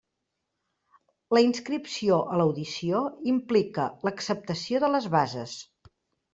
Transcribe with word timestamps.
La 1.37 1.43
inscripció 1.47 2.17
a 2.37 2.41
l'audició 2.41 3.03
implica 3.35 3.87
l'acceptació 4.09 4.85
de 4.87 4.93
les 4.97 5.11
bases. 5.21 5.59